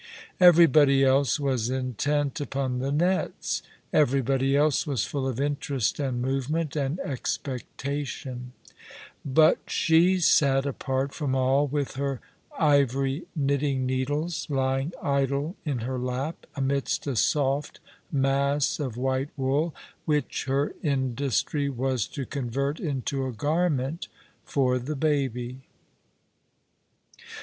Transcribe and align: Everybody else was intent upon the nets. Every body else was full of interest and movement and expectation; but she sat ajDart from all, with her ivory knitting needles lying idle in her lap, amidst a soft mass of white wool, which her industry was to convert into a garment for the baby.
Everybody 0.39 1.03
else 1.05 1.39
was 1.39 1.69
intent 1.69 2.41
upon 2.41 2.79
the 2.79 2.91
nets. 2.91 3.61
Every 3.93 4.23
body 4.23 4.55
else 4.57 4.87
was 4.87 5.05
full 5.05 5.27
of 5.27 5.39
interest 5.39 5.99
and 5.99 6.19
movement 6.23 6.75
and 6.75 6.99
expectation; 7.01 8.53
but 9.23 9.59
she 9.67 10.19
sat 10.19 10.63
ajDart 10.63 11.11
from 11.13 11.35
all, 11.35 11.67
with 11.67 11.93
her 11.97 12.19
ivory 12.57 13.27
knitting 13.35 13.85
needles 13.85 14.47
lying 14.49 14.91
idle 15.03 15.55
in 15.65 15.81
her 15.81 15.99
lap, 15.99 16.47
amidst 16.55 17.05
a 17.05 17.15
soft 17.15 17.79
mass 18.11 18.79
of 18.79 18.97
white 18.97 19.29
wool, 19.37 19.75
which 20.05 20.45
her 20.45 20.73
industry 20.81 21.69
was 21.69 22.07
to 22.07 22.25
convert 22.25 22.79
into 22.79 23.27
a 23.27 23.31
garment 23.31 24.07
for 24.45 24.79
the 24.79 24.95
baby. 24.95 25.59